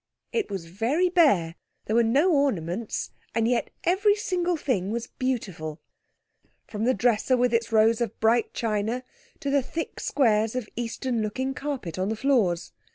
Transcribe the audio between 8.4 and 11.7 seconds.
china, to the thick squares of Eastern looking